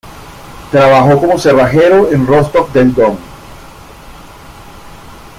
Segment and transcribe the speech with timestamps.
[0.71, 3.19] Trabajó como cerrajero en Rostov del Don.